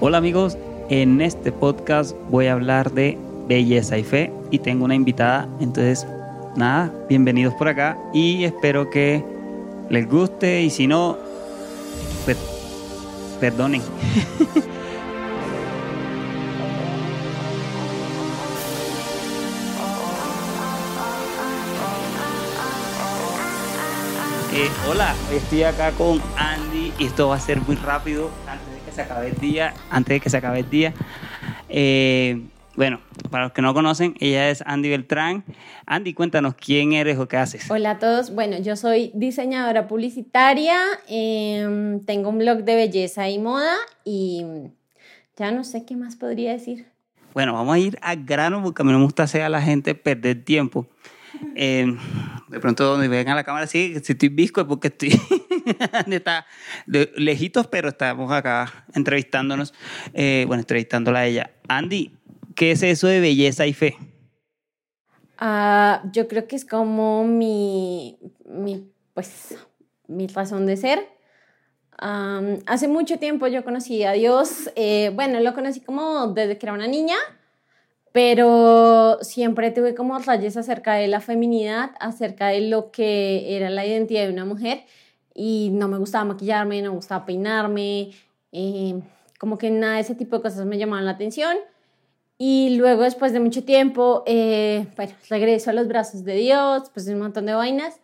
[0.00, 0.58] Hola amigos,
[0.90, 6.06] en este podcast voy a hablar de belleza y fe y tengo una invitada, entonces
[6.56, 9.24] nada, bienvenidos por acá y espero que
[9.90, 11.16] les guste y si no,
[13.40, 13.82] perdonen.
[24.56, 28.80] Eh, hola, estoy acá con Andy y esto va a ser muy rápido antes de
[28.82, 29.74] que se acabe el día.
[29.90, 30.94] Antes de que se acabe el día.
[31.68, 32.40] Eh,
[32.76, 33.00] bueno,
[33.32, 35.42] para los que no conocen, ella es Andy Beltrán.
[35.86, 37.68] Andy, cuéntanos quién eres o qué haces.
[37.68, 38.32] Hola a todos.
[38.32, 40.78] Bueno, yo soy diseñadora publicitaria,
[41.08, 44.44] em, tengo un blog de belleza y moda y
[45.36, 46.86] ya no sé qué más podría decir.
[47.32, 49.60] Bueno, vamos a ir a grano porque a mí no me gusta hacer a la
[49.60, 50.86] gente perder tiempo.
[51.56, 51.86] Eh,
[52.48, 55.10] de pronto donde ven a la cámara, sí, si estoy visco es porque estoy
[56.10, 56.46] está
[57.16, 59.72] lejitos, pero estamos acá entrevistándonos,
[60.12, 61.50] eh, bueno, entrevistándola a ella.
[61.68, 62.16] Andy,
[62.54, 63.96] ¿qué es eso de belleza y fe?
[65.40, 69.56] Uh, yo creo que es como mi, mi, pues,
[70.06, 71.14] mi razón de ser.
[72.66, 76.74] Hace mucho tiempo yo conocí a Dios, eh, bueno, lo conocí como desde que era
[76.74, 77.16] una niña,
[78.14, 83.84] pero siempre tuve como rayes acerca de la feminidad, acerca de lo que era la
[83.84, 84.84] identidad de una mujer
[85.34, 88.12] y no me gustaba maquillarme, no me gustaba peinarme,
[88.52, 89.00] eh,
[89.40, 91.56] como que nada de ese tipo de cosas me llamaban la atención.
[92.38, 97.08] Y luego, después de mucho tiempo, eh, bueno, regreso a los brazos de Dios, pues
[97.08, 97.98] un montón de vainas.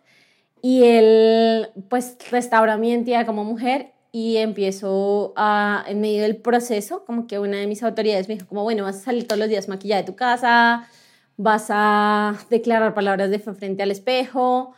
[0.61, 7.05] Y él, pues, restaura mi identidad como mujer y empiezo a, en medio del proceso,
[7.05, 9.47] como que una de mis autoridades me dijo, como, bueno, vas a salir todos los
[9.47, 10.87] días maquillada de tu casa,
[11.37, 14.73] vas a declarar palabras de frente al espejo.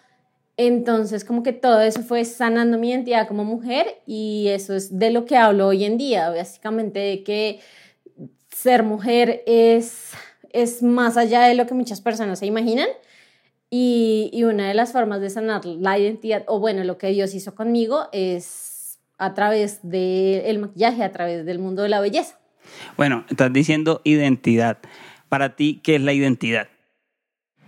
[0.55, 5.09] Entonces, como que todo eso fue sanando mi identidad como mujer y eso es de
[5.09, 7.59] lo que hablo hoy en día, básicamente de que
[8.49, 10.11] ser mujer es,
[10.51, 12.87] es más allá de lo que muchas personas se imaginan.
[13.71, 17.33] Y, y una de las formas de sanar la identidad, o bueno, lo que Dios
[17.33, 18.72] hizo conmigo es
[19.17, 22.39] a través del maquillaje, a través del mundo de la belleza.
[22.97, 24.79] Bueno, estás diciendo identidad.
[25.29, 26.67] Para ti, ¿qué es la identidad?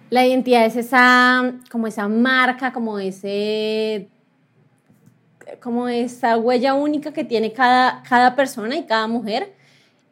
[0.09, 4.07] La identidad es esa, como esa marca, como ese,
[5.59, 9.56] como esa huella única que tiene cada, cada persona y cada mujer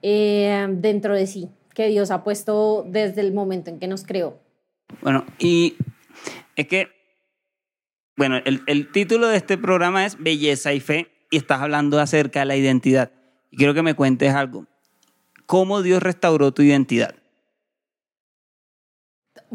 [0.01, 4.39] eh, dentro de sí, que Dios ha puesto desde el momento en que nos creó.
[5.01, 5.75] Bueno, y
[6.55, 6.89] es que,
[8.17, 12.41] bueno, el, el título de este programa es Belleza y Fe, y estás hablando acerca
[12.41, 13.11] de la identidad.
[13.49, 14.67] Y quiero que me cuentes algo.
[15.47, 17.15] ¿Cómo Dios restauró tu identidad?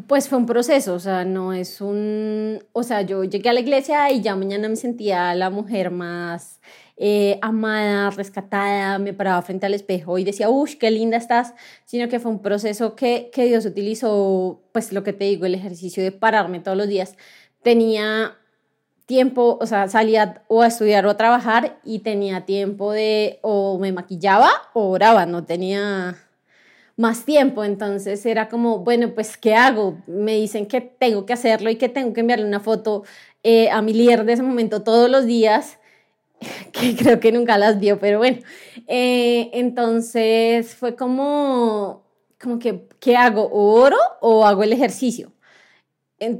[0.08, 2.64] Pues fue un proceso, o sea, no es un...
[2.72, 6.60] O sea, yo llegué a la iglesia y ya mañana me sentía la mujer más
[6.96, 12.08] eh, amada, rescatada, me paraba frente al espejo y decía, uff, qué linda estás, sino
[12.08, 16.02] que fue un proceso que, que Dios utilizó, pues lo que te digo, el ejercicio
[16.02, 17.16] de pararme todos los días.
[17.62, 18.36] Tenía
[19.08, 23.78] tiempo, o sea, salía o a estudiar o a trabajar y tenía tiempo de o
[23.78, 26.18] me maquillaba o oraba, no tenía
[26.94, 29.96] más tiempo, entonces era como, bueno, pues, ¿qué hago?
[30.06, 33.04] Me dicen que tengo que hacerlo y que tengo que enviarle una foto
[33.42, 35.78] eh, a mi líder de ese momento todos los días,
[36.72, 38.38] que creo que nunca las vio, pero bueno,
[38.88, 42.04] eh, entonces fue como,
[42.38, 43.44] como que, ¿qué hago?
[43.44, 45.32] ¿O oro o hago el ejercicio?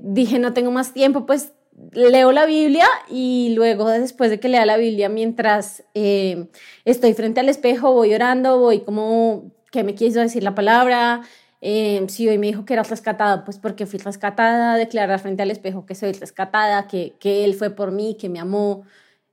[0.02, 1.52] dije, no tengo más tiempo, pues
[1.92, 6.48] leo la Biblia y luego después de que lea la Biblia, mientras eh,
[6.84, 11.22] estoy frente al espejo, voy orando, voy como, ¿qué me quiso decir la palabra?
[11.60, 15.50] Eh, si hoy me dijo que era rescatada, pues porque fui rescatada, declarar frente al
[15.50, 18.84] espejo que soy rescatada, que, que Él fue por mí, que me amó.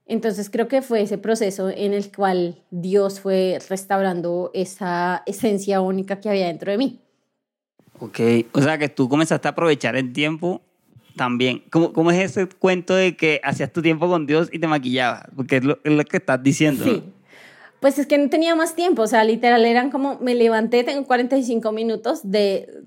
[0.06, 6.20] Entonces creo que fue ese proceso en el cual Dios fue restaurando esa esencia única
[6.20, 7.00] que había dentro de mí.
[7.98, 8.20] Ok,
[8.52, 10.60] o sea que tú comenzaste a aprovechar el tiempo
[11.16, 11.64] también.
[11.70, 15.24] ¿Cómo, ¿Cómo, es ese cuento de que hacías tu tiempo con Dios y te maquillabas?
[15.34, 16.84] Porque es lo, es lo que estás diciendo.
[16.84, 17.02] Sí.
[17.80, 21.06] Pues es que no tenía más tiempo, o sea, literal eran como, me levanté, tengo
[21.06, 22.82] 45 minutos de,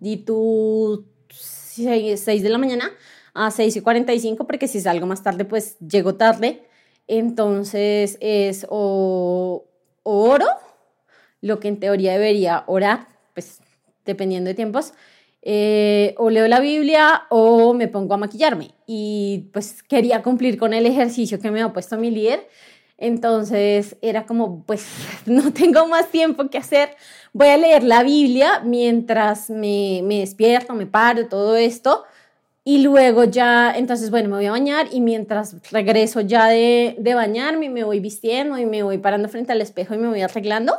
[0.00, 2.90] y tú 6, de la mañana
[3.34, 6.62] a 6 y 45, porque si salgo más tarde, pues llego tarde.
[7.08, 9.64] Entonces es o,
[10.02, 10.46] o oro,
[11.40, 13.60] lo que en teoría debería orar, pues
[14.04, 14.92] dependiendo de tiempos,
[15.42, 18.70] eh, o leo la Biblia o me pongo a maquillarme.
[18.86, 22.48] Y pues quería cumplir con el ejercicio que me ha puesto mi líder.
[22.98, 24.86] Entonces era como, pues
[25.26, 26.90] no tengo más tiempo que hacer.
[27.32, 32.04] Voy a leer la Biblia mientras me, me despierto, me paro, todo esto.
[32.64, 37.14] Y luego ya, entonces, bueno, me voy a bañar y mientras regreso ya de, de
[37.14, 40.78] bañarme, me voy vistiendo y me voy parando frente al espejo y me voy arreglando,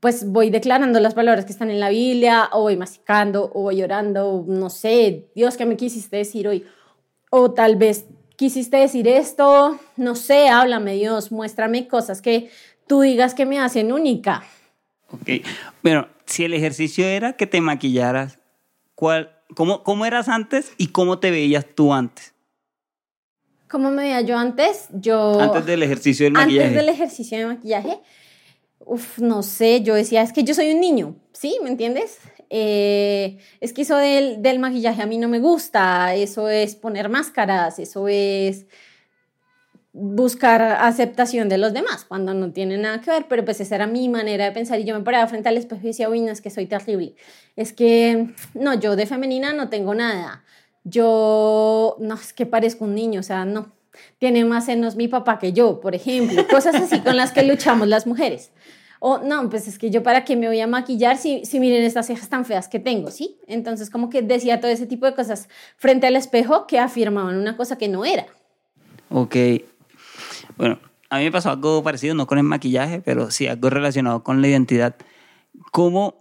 [0.00, 3.76] pues voy declarando las palabras que están en la Biblia, o voy masticando, o voy
[3.76, 6.64] llorando, no sé, Dios, ¿qué me quisiste decir hoy?
[7.30, 8.06] O tal vez
[8.36, 12.50] quisiste decir esto, no sé, háblame Dios, muéstrame cosas que
[12.86, 14.44] tú digas que me hacen única.
[15.10, 15.44] Ok,
[15.82, 18.38] bueno, si el ejercicio era que te maquillaras,
[18.94, 22.34] ¿cuál, cómo, ¿cómo eras antes y cómo te veías tú antes?
[23.68, 24.88] ¿Cómo me veía yo antes?
[24.92, 25.40] Yo...
[25.40, 26.68] Antes del ejercicio del maquillaje.
[26.68, 28.00] Antes del ejercicio de maquillaje,
[28.80, 31.58] uf, no sé, yo decía, es que yo soy un niño, ¿sí?
[31.62, 32.18] ¿Me entiendes?
[32.50, 37.08] Eh, es que eso del, del, maquillaje a mí no me gusta, eso es poner
[37.08, 38.66] máscaras, eso es
[39.92, 43.86] buscar aceptación de los demás, cuando no tiene nada que ver, pero pues esa era
[43.86, 46.30] mi manera de pensar y yo me paraba frente al espejo y decía, uy, no,
[46.30, 47.16] es que soy terrible,
[47.56, 50.44] es que, no, yo de femenina no tengo nada,
[50.84, 53.72] yo, no, es que parezco un niño, o sea, no,
[54.18, 57.88] tiene más senos mi papá que yo, por ejemplo, cosas así con las que luchamos
[57.88, 58.50] las mujeres.
[59.00, 61.84] O no, pues es que yo para qué me voy a maquillar si, si miren
[61.84, 63.38] estas cejas tan feas que tengo, ¿sí?
[63.46, 67.56] Entonces como que decía todo ese tipo de cosas frente al espejo que afirmaban una
[67.56, 68.26] cosa que no era.
[69.10, 69.36] Ok.
[70.56, 70.80] Bueno,
[71.10, 74.42] a mí me pasó algo parecido, no con el maquillaje, pero sí algo relacionado con
[74.42, 74.96] la identidad.
[75.70, 76.16] ¿Cómo,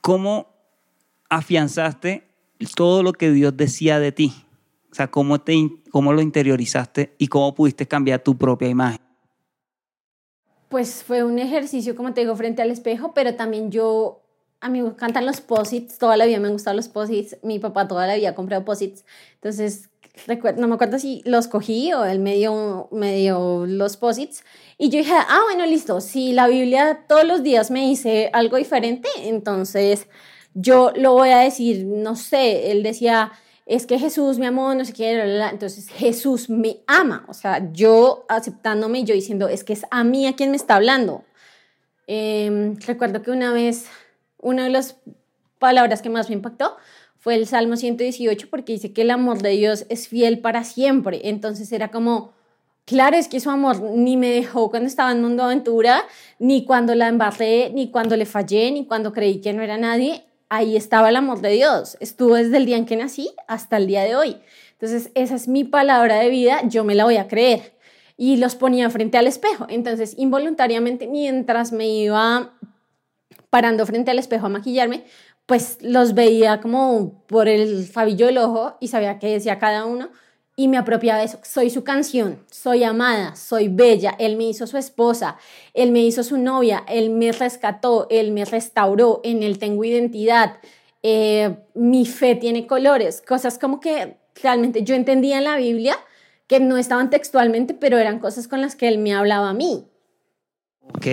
[0.00, 0.48] cómo
[1.30, 2.24] afianzaste
[2.74, 4.32] todo lo que Dios decía de ti?
[4.90, 5.54] O sea, ¿cómo, te,
[5.90, 9.00] ¿cómo lo interiorizaste y cómo pudiste cambiar tu propia imagen?
[10.68, 14.22] Pues fue un ejercicio, como te digo, frente al espejo, pero también yo,
[14.60, 17.58] a mí me encantan los posits, toda la vida me han gustado los posits, mi
[17.58, 19.04] papá toda la vida ha comprado posits,
[19.34, 19.88] entonces
[20.56, 24.44] no me acuerdo si los cogí o él me dio, me dio los posits
[24.76, 28.56] y yo dije, ah, bueno, listo, si la Biblia todos los días me dice algo
[28.56, 30.08] diferente, entonces
[30.54, 33.32] yo lo voy a decir, no sé, él decía,
[33.68, 35.12] es que Jesús me amó, no sé qué,
[35.50, 40.04] entonces Jesús me ama, o sea, yo aceptándome y yo diciendo, es que es a
[40.04, 41.24] mí a quien me está hablando.
[42.06, 43.84] Eh, recuerdo que una vez,
[44.38, 44.96] una de las
[45.58, 46.78] palabras que más me impactó
[47.18, 51.20] fue el Salmo 118 porque dice que el amor de Dios es fiel para siempre,
[51.28, 52.32] entonces era como...
[52.86, 56.04] Claro, es que su amor ni me dejó cuando estaba en Mundo Aventura,
[56.38, 60.24] ni cuando la embarré, ni cuando le fallé, ni cuando creí que no era nadie
[60.48, 61.96] ahí estaba el amor de Dios.
[62.00, 64.36] Estuvo desde el día en que nací hasta el día de hoy.
[64.72, 67.74] Entonces, esa es mi palabra de vida, yo me la voy a creer.
[68.16, 69.66] Y los ponía frente al espejo.
[69.68, 72.52] Entonces, involuntariamente, mientras me iba
[73.50, 75.04] parando frente al espejo a maquillarme,
[75.46, 80.10] pues los veía como por el fabillo del ojo y sabía qué decía cada uno
[80.58, 81.38] y me apropiaba de eso.
[81.44, 85.36] Soy su canción, soy amada, soy bella, él me hizo su esposa,
[85.72, 90.56] él me hizo su novia, él me rescató, él me restauró, en él tengo identidad,
[91.04, 95.96] eh, mi fe tiene colores, cosas como que realmente yo entendía en la Biblia
[96.48, 99.86] que no estaban textualmente, pero eran cosas con las que él me hablaba a mí.
[100.80, 101.06] Ok,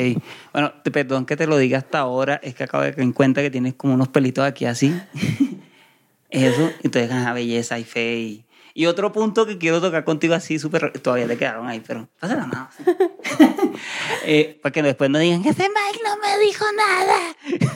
[0.53, 3.43] bueno, te, perdón que te lo diga hasta ahora, es que acabo de dar cuenta
[3.43, 4.91] que tienes como unos pelitos aquí así.
[6.31, 8.44] Eso, entonces, a belleza y fe y
[8.77, 12.35] y otro punto que quiero tocar contigo así, súper, todavía te quedaron ahí, pero pasa
[12.35, 12.69] la mano.
[14.25, 17.71] eh, para que después no digan, ese Mike no me dijo nada.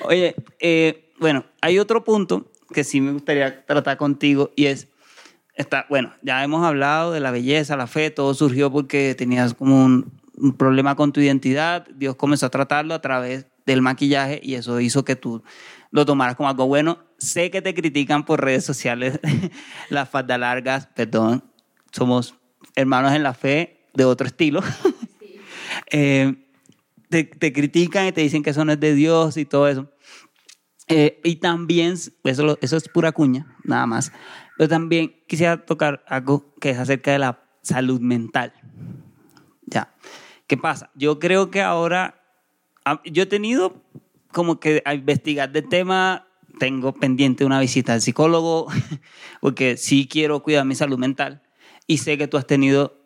[0.06, 4.86] Oye, eh, bueno, hay otro punto que sí me gustaría tratar contigo y es,
[5.54, 9.84] está, bueno, ya hemos hablado de la belleza, la fe, todo surgió porque tenías como
[9.84, 14.54] un, un problema con tu identidad, Dios comenzó a tratarlo a través del maquillaje y
[14.54, 15.42] eso hizo que tú
[15.90, 16.98] lo tomaras como algo bueno.
[17.24, 19.18] Sé que te critican por redes sociales
[19.88, 21.42] las faldas largas, perdón,
[21.90, 22.34] somos
[22.76, 24.62] hermanos en la fe de otro estilo.
[25.90, 26.34] Eh,
[27.08, 29.90] te, te, critican y te dicen que eso no es de Dios y todo eso.
[30.88, 34.12] Eh, y también, eso, eso es pura cuña, nada más.
[34.56, 38.52] Pero también quisiera tocar algo que es acerca de la salud mental.
[39.66, 39.94] Ya.
[40.46, 40.90] ¿Qué pasa?
[40.94, 42.22] Yo creo que ahora,
[43.04, 43.82] yo he tenido
[44.32, 46.23] como que a investigar del tema,
[46.58, 48.66] tengo pendiente una visita al psicólogo,
[49.40, 51.42] porque sí quiero cuidar mi salud mental.
[51.86, 52.98] Y sé que tú has tenido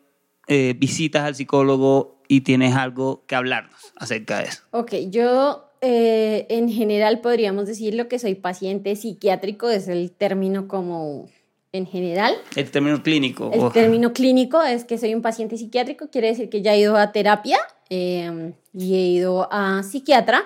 [0.46, 4.62] eh, visitas al psicólogo y tienes algo que hablarnos acerca de eso.
[4.70, 10.68] Ok, yo eh, en general podríamos decir lo que soy paciente psiquiátrico, es el término
[10.68, 11.28] como
[11.72, 12.34] en general.
[12.56, 13.50] El término clínico.
[13.52, 16.96] El término clínico es que soy un paciente psiquiátrico, quiere decir que ya he ido
[16.96, 17.58] a terapia
[17.90, 20.44] eh, y he ido a psiquiatra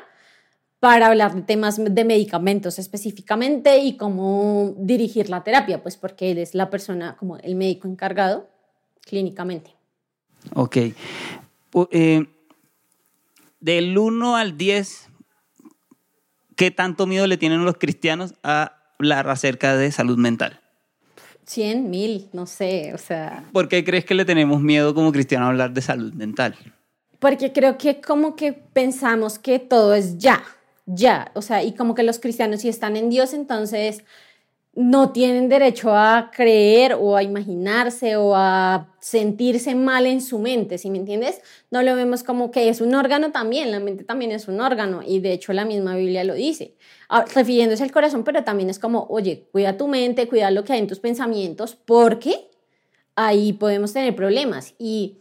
[0.83, 6.39] para hablar de temas de medicamentos específicamente y cómo dirigir la terapia, pues porque él
[6.39, 8.49] es la persona como el médico encargado
[9.03, 9.77] clínicamente.
[10.55, 10.79] Ok.
[11.93, 12.27] Eh,
[13.61, 15.09] del 1 al 10,
[16.57, 20.63] ¿qué tanto miedo le tienen los cristianos a hablar acerca de salud mental?
[21.47, 23.45] 100, mil, no sé, o sea...
[23.53, 26.57] ¿Por qué crees que le tenemos miedo como cristianos a hablar de salud mental?
[27.21, 30.43] Porque creo que como que pensamos que todo es ya,
[30.87, 34.05] ya, o sea, y como que los cristianos si están en Dios, entonces
[34.75, 40.79] no tienen derecho a creer o a imaginarse o a sentirse mal en su mente,
[40.79, 41.43] ¿sí me entiendes?
[41.71, 45.03] No lo vemos como que es un órgano también, la mente también es un órgano
[45.07, 46.75] y de hecho la misma Biblia lo dice,
[47.35, 50.79] refiriéndose al corazón, pero también es como, oye, cuida tu mente, cuida lo que hay
[50.79, 52.49] en tus pensamientos, porque
[53.15, 55.19] ahí podemos tener problemas y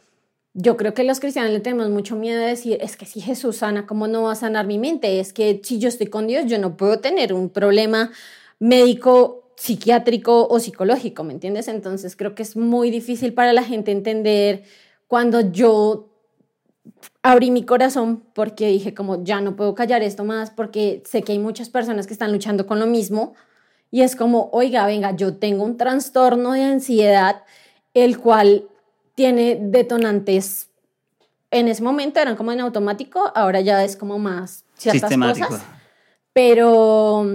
[0.53, 3.57] yo creo que los cristianos le tenemos mucho miedo de decir, es que si Jesús
[3.57, 5.19] sana, ¿cómo no va a sanar mi mente?
[5.19, 8.11] Es que si yo estoy con Dios, yo no puedo tener un problema
[8.59, 11.67] médico psiquiátrico o psicológico, ¿me entiendes?
[11.67, 14.63] Entonces creo que es muy difícil para la gente entender
[15.07, 16.09] cuando yo
[17.21, 21.33] abrí mi corazón porque dije como ya no puedo callar esto más porque sé que
[21.33, 23.35] hay muchas personas que están luchando con lo mismo
[23.91, 27.43] y es como, oiga, venga, yo tengo un trastorno de ansiedad
[27.93, 28.67] el cual
[29.15, 30.69] tiene detonantes
[31.51, 35.61] en ese momento eran como en automático, ahora ya es como más ciertas cosas.
[36.33, 37.25] Pero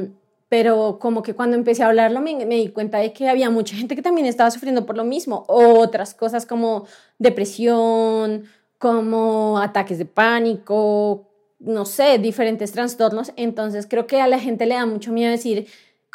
[0.49, 3.75] pero como que cuando empecé a hablarlo me, me, di cuenta de que había mucha
[3.75, 6.87] gente que también estaba sufriendo por lo mismo, otras cosas como
[7.19, 8.45] depresión,
[8.79, 11.29] como ataques de pánico,
[11.59, 15.67] no sé, diferentes trastornos, entonces creo que a la gente le da mucho miedo decir,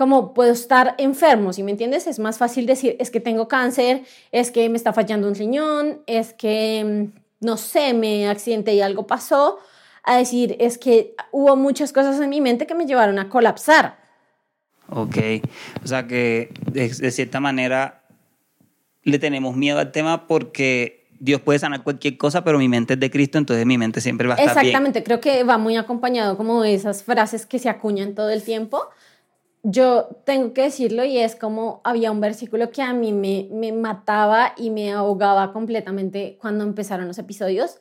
[0.02, 2.08] como puedo estar enfermo, si me entiendes?
[2.08, 6.02] Es más fácil decir, es que tengo cáncer, es que me está fallando un riñón,
[6.08, 9.60] es que, no sé, me accidenté y algo pasó,
[10.04, 14.00] a decir, es que hubo muchas cosas en mi mente que me llevaron a colapsar.
[14.90, 15.18] Ok,
[15.84, 18.02] o sea que de, cierta manera
[19.04, 23.00] le tenemos miedo al tema porque Dios puede sanar cualquier cosa, pero mi mente es
[23.00, 26.38] de Cristo, entonces mi mente siempre va a estar Exactamente, creo que va muy acompañado
[26.38, 28.90] como de esas frases que se acuñan todo el tiempo.
[29.64, 33.72] Yo tengo que decirlo y es como había un versículo que a mí me, me
[33.72, 37.80] mataba y me ahogaba completamente cuando empezaron los episodios,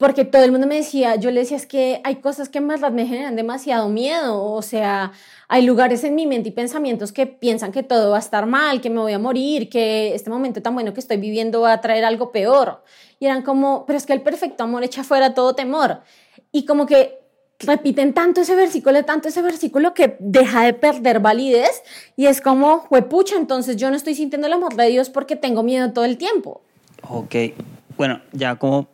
[0.00, 2.80] porque todo el mundo me decía, yo le decía, es que hay cosas que más
[2.90, 5.12] me generan demasiado miedo, o sea,
[5.46, 8.80] hay lugares en mi mente y pensamientos que piensan que todo va a estar mal,
[8.80, 11.80] que me voy a morir, que este momento tan bueno que estoy viviendo va a
[11.82, 12.82] traer algo peor.
[13.18, 16.00] Y eran como, pero es que el perfecto amor echa fuera todo temor.
[16.50, 17.19] Y como que
[17.60, 21.82] repiten tanto ese versículo, tanto ese versículo que deja de perder validez
[22.16, 25.62] y es como, huepucha, entonces yo no estoy sintiendo el amor de Dios porque tengo
[25.62, 26.62] miedo todo el tiempo.
[27.02, 27.34] Ok,
[27.96, 28.88] bueno, ya como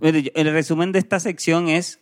[0.00, 1.98] el resumen de esta sección es,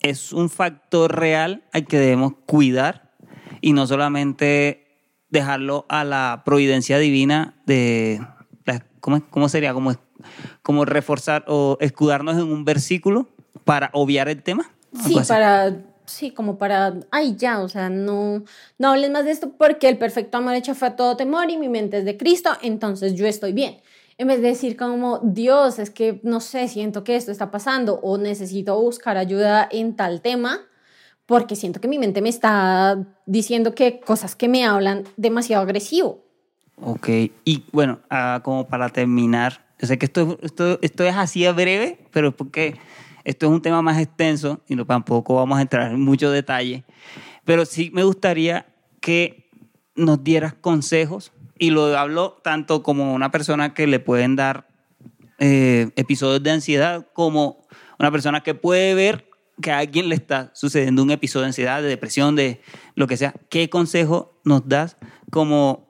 [0.00, 3.12] es un factor real al que debemos cuidar
[3.60, 4.86] y no solamente
[5.30, 8.20] dejarlo a la providencia divina de,
[9.00, 9.74] ¿cómo, cómo sería?
[10.62, 13.28] Como reforzar o escudarnos en un versículo
[13.64, 14.70] para obviar el tema.
[15.04, 18.44] Sí, para sí, como para, ay, ya, o sea, no,
[18.78, 21.56] no hables más de esto porque el perfecto amor echa fue a todo temor y
[21.56, 23.78] mi mente es de Cristo, entonces yo estoy bien
[24.18, 27.96] en vez de decir como, Dios, es que no sé, siento que esto está pasando
[28.02, 30.60] o necesito buscar ayuda en tal tema,
[31.26, 36.24] porque siento que mi mente me está diciendo que cosas que me hablan demasiado agresivo.
[36.80, 37.08] Ok,
[37.44, 41.52] y bueno, ah, como para terminar, yo sé que esto, esto, esto es así a
[41.52, 42.76] breve, pero porque
[43.26, 46.84] esto es un tema más extenso y no, tampoco vamos a entrar en mucho detalle,
[47.44, 48.66] pero sí me gustaría
[49.00, 49.50] que
[49.96, 54.68] nos dieras consejos y lo hablo tanto como una persona que le pueden dar
[55.38, 57.66] eh, episodios de ansiedad, como
[57.98, 59.28] una persona que puede ver
[59.60, 62.60] que a alguien le está sucediendo un episodio de ansiedad, de depresión, de
[62.94, 63.34] lo que sea.
[63.48, 64.98] ¿Qué consejo nos das
[65.30, 65.85] como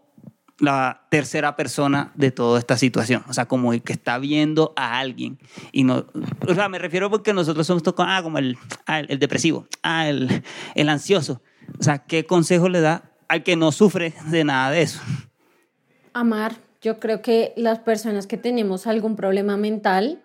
[0.59, 3.25] la tercera persona de toda esta situación?
[3.29, 5.39] O sea, como el que está viendo a alguien.
[5.73, 6.07] Y no,
[6.47, 10.43] o sea, me refiero porque nosotros somos ah, como el, ah, el, depresivo, ah, el,
[10.75, 11.43] el ansioso.
[11.79, 15.01] O sea, ¿qué consejo le da al que no sufre de nada de eso?
[16.17, 16.57] amar.
[16.81, 20.23] Yo creo que las personas que tenemos algún problema mental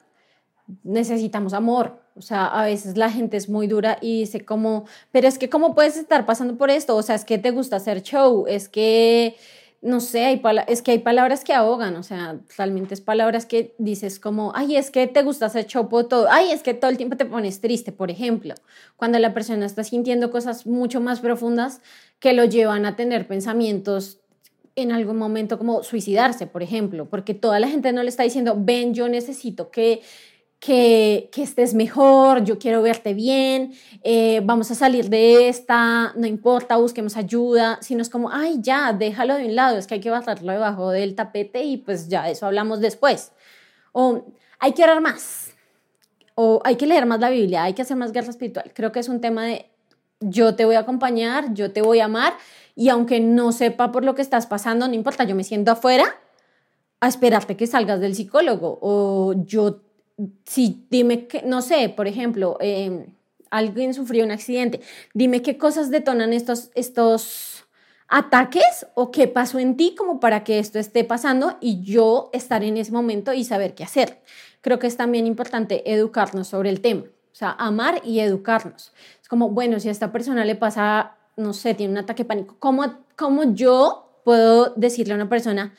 [0.84, 2.02] necesitamos amor.
[2.16, 5.50] O sea, a veces la gente es muy dura y dice como, pero es que
[5.50, 6.96] ¿cómo puedes estar pasando por esto?
[6.96, 9.36] O sea, es que te gusta hacer show, es que,
[9.82, 13.74] no sé, hay es que hay palabras que ahogan, o sea, realmente es palabras que
[13.80, 16.92] dices como, ay, es que te gusta hacer show por todo, ay, es que todo
[16.92, 18.54] el tiempo te pones triste, por ejemplo,
[18.96, 21.82] cuando la persona está sintiendo cosas mucho más profundas
[22.20, 24.20] que lo llevan a tener pensamientos
[24.76, 28.56] en algún momento como suicidarse, por ejemplo, porque toda la gente no le está diciendo,
[28.58, 30.02] ven, yo necesito que,
[30.62, 36.78] que, estés mejor, yo quiero verte bien, eh, vamos a salir de esta, no importa,
[36.78, 40.12] busquemos ayuda, sino es como, ay, ya, déjalo de un lado, es que hay que
[40.12, 43.32] bajarlo debajo del tapete y pues ya, eso hablamos después.
[43.92, 44.24] O
[44.60, 45.50] hay que orar más,
[46.36, 48.72] o hay que leer más la Biblia, hay que hacer más guerra espiritual.
[48.76, 49.66] Creo que es un tema de
[50.20, 52.34] yo te voy a acompañar, yo te voy a amar
[52.76, 56.06] y aunque no sepa por lo que estás pasando, no importa, yo me siento afuera
[57.00, 59.82] a esperarte que salgas del psicólogo o yo,
[60.46, 63.14] si dime que, no sé, por ejemplo, em,
[63.50, 64.82] alguien sufrió un accidente,
[65.14, 67.66] dime qué cosas detonan estos, estos
[68.08, 72.64] ataques o qué pasó en ti como para que esto esté pasando y yo estar
[72.64, 74.22] en ese momento y saber qué hacer.
[74.62, 78.94] Creo que es también importante educarnos sobre el tema, o sea, amar y educarnos.
[79.22, 82.28] Es como, bueno, si a esta persona le pasa, no sé, tiene un ataque de
[82.28, 82.84] pánico, ¿cómo,
[83.16, 85.74] cómo yo puedo decirle a una persona,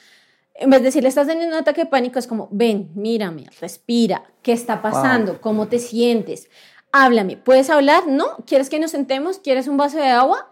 [0.54, 4.24] en vez de decirle estás teniendo un ataque de pánico, es como, ven, mírame, respira,
[4.42, 5.40] ¿qué está pasando?
[5.40, 6.48] ¿Cómo te sientes?
[6.92, 8.06] Háblame, ¿puedes hablar?
[8.06, 8.36] ¿No?
[8.46, 9.38] ¿Quieres que nos sentemos?
[9.38, 10.50] ¿Quieres un vaso de agua?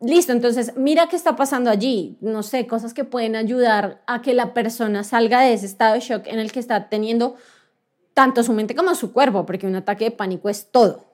[0.00, 4.32] Listo, entonces mira qué está pasando allí, no sé, cosas que pueden ayudar a que
[4.32, 7.34] la persona salga de ese estado de shock en el que está teniendo
[8.14, 11.04] tanto su mente como su cuerpo, porque un ataque de pánico es todo.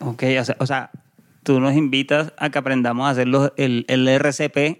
[0.00, 0.90] Ok, o sea, o sea
[1.46, 4.78] tú nos invitas a que aprendamos a hacer el, el RCP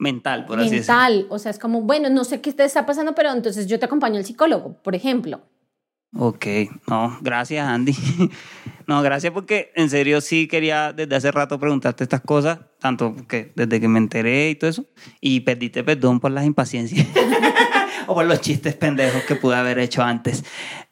[0.00, 0.94] mental, por así decirlo.
[0.94, 3.78] Mental, o sea, es como, bueno, no sé qué te está pasando, pero entonces yo
[3.78, 5.42] te acompaño al psicólogo, por ejemplo.
[6.16, 6.46] Ok,
[6.88, 7.94] no, gracias Andy.
[8.86, 13.52] No, gracias porque en serio sí quería desde hace rato preguntarte estas cosas, tanto que
[13.54, 14.84] desde que me enteré y todo eso,
[15.20, 17.06] y pediste perdón por las impaciencias
[18.08, 20.44] o por los chistes pendejos que pude haber hecho antes.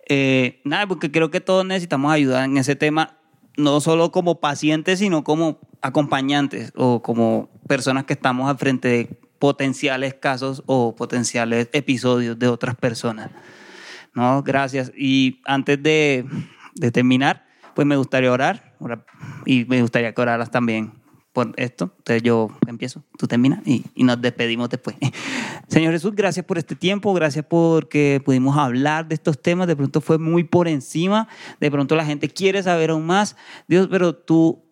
[0.08, 3.17] Eh, nada, porque creo que todos necesitamos ayuda en ese tema,
[3.58, 9.20] no solo como pacientes, sino como acompañantes o como personas que estamos al frente de
[9.38, 13.30] potenciales casos o potenciales episodios de otras personas.
[14.14, 14.92] No, gracias.
[14.96, 16.24] Y antes de,
[16.92, 18.74] terminar, pues me gustaría orar,
[19.44, 20.92] y me gustaría que oraras también
[21.32, 21.92] por esto.
[21.98, 24.96] Entonces yo empiezo, tú terminas y, y, nos despedimos después.
[25.68, 29.66] Señor Jesús, gracias por este tiempo, gracias porque pudimos hablar de estos temas.
[29.66, 31.28] De pronto fue muy por encima,
[31.60, 33.36] de pronto la gente quiere saber aún más.
[33.66, 34.67] Dios, pero tú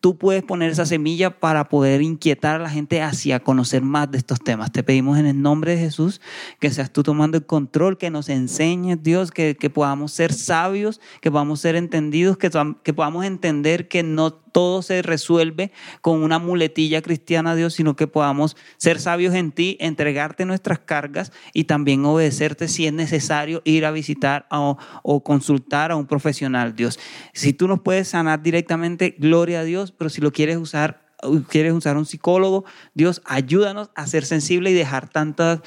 [0.00, 4.18] tú puedes poner esa semilla para poder inquietar a la gente hacia conocer más de
[4.18, 4.72] estos temas.
[4.72, 6.20] Te pedimos en el nombre de Jesús
[6.60, 11.00] que seas tú tomando el control, que nos enseñes, Dios, que, que podamos ser sabios,
[11.20, 12.50] que podamos ser entendidos, que,
[12.82, 18.06] que podamos entender que no todo se resuelve con una muletilla cristiana, Dios, sino que
[18.06, 23.84] podamos ser sabios en ti, entregarte nuestras cargas y también obedecerte si es necesario ir
[23.84, 26.98] a visitar o, o consultar a un profesional, Dios.
[27.32, 31.06] Si tú nos puedes sanar directamente, gloria a Dios, pero si lo quieres usar,
[31.48, 35.60] quieres usar un psicólogo, Dios, ayúdanos a ser sensibles y dejar tantas,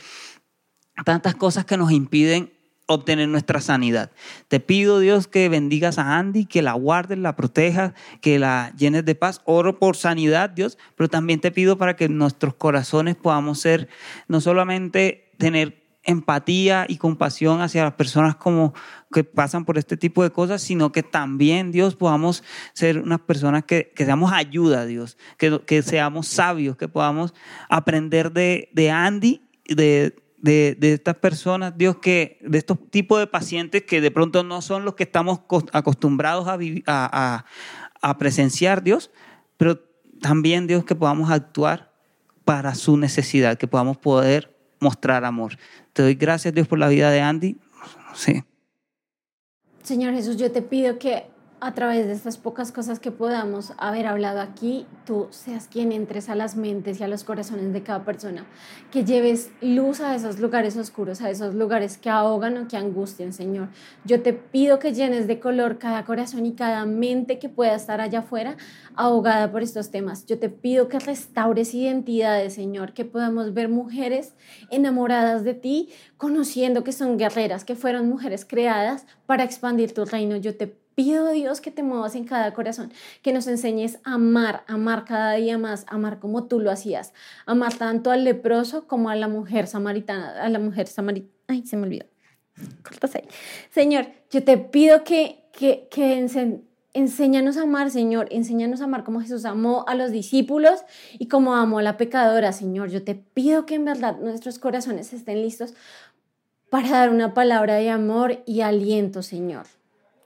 [1.05, 2.51] tantas cosas que nos impiden
[2.87, 4.11] obtener nuestra sanidad.
[4.47, 9.05] Te pido, Dios, que bendigas a Andy, que la guardes, la protejas, que la llenes
[9.05, 9.41] de paz.
[9.45, 13.87] Oro por sanidad, Dios, pero también te pido para que nuestros corazones podamos ser,
[14.27, 18.73] no solamente tener empatía y compasión hacia las personas como
[19.11, 23.65] que pasan por este tipo de cosas, sino que también, Dios, podamos ser unas personas
[23.65, 27.33] que, que seamos ayuda, Dios, que, que seamos sabios, que podamos
[27.69, 33.27] aprender de, de Andy, de, de, de, estas personas, Dios, que de estos tipos de
[33.27, 37.45] pacientes que de pronto no son los que estamos acostumbrados a, a,
[38.01, 39.11] a, presenciar, Dios,
[39.57, 39.79] pero
[40.19, 41.93] también, Dios, que podamos actuar
[42.43, 44.50] para su necesidad, que podamos poder
[44.81, 45.57] mostrar amor.
[45.93, 47.57] Te doy gracias, Dios, por la vida de Andy.
[48.13, 48.43] Sí.
[49.83, 51.30] Señor Jesús, yo te pido que
[51.61, 56.27] a través de estas pocas cosas que podamos haber hablado aquí, tú seas quien entres
[56.27, 58.47] a las mentes y a los corazones de cada persona,
[58.91, 63.31] que lleves luz a esos lugares oscuros, a esos lugares que ahogan o que angustian,
[63.31, 63.69] Señor.
[64.05, 68.01] Yo te pido que llenes de color cada corazón y cada mente que pueda estar
[68.01, 68.57] allá afuera
[68.95, 70.25] ahogada por estos temas.
[70.25, 74.33] Yo te pido que restaures identidades, Señor, que podamos ver mujeres
[74.71, 80.37] enamoradas de ti, conociendo que son guerreras, que fueron mujeres creadas para expandir tu reino.
[80.37, 84.63] Yo te pido Dios que te muevas en cada corazón, que nos enseñes a amar,
[84.67, 87.13] amar cada día más, amar como tú lo hacías,
[87.45, 91.77] amar tanto al leproso como a la mujer samaritana, a la mujer samaritana, ay, se
[91.77, 92.05] me olvidó.
[93.71, 96.27] Señor, yo te pido que, que, que
[96.93, 100.81] enséñanos a amar, Señor, enséñanos a amar como Jesús amó a los discípulos
[101.17, 102.89] y como amó a la pecadora, Señor.
[102.89, 105.73] Yo te pido que en verdad nuestros corazones estén listos
[106.69, 109.65] para dar una palabra de amor y aliento, Señor.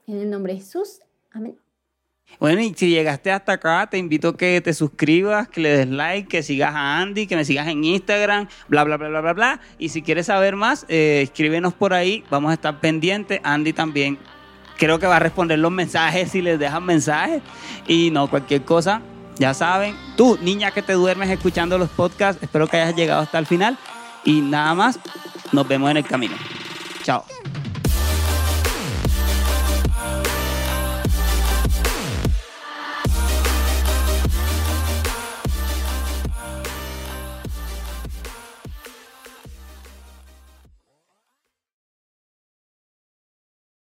[0.06, 1.00] En el nombre de Jesús.
[1.32, 1.56] Amén.
[2.38, 5.88] Bueno, y si llegaste hasta acá, te invito a que te suscribas, que le des
[5.88, 9.32] like, que sigas a Andy, que me sigas en Instagram, bla, bla, bla, bla, bla,
[9.32, 9.60] bla.
[9.78, 13.40] Y si quieres saber más, eh, escríbenos por ahí, vamos a estar pendientes.
[13.42, 14.18] Andy también
[14.76, 17.42] creo que va a responder los mensajes si les dejan mensajes.
[17.86, 19.00] Y no, cualquier cosa,
[19.38, 19.94] ya saben.
[20.16, 23.78] Tú, niña que te duermes escuchando los podcasts, espero que hayas llegado hasta el final.
[24.24, 24.98] Y nada más,
[25.52, 26.34] nos vemos en el camino.
[27.02, 27.24] Chao.